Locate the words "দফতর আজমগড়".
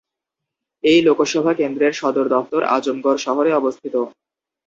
2.29-3.17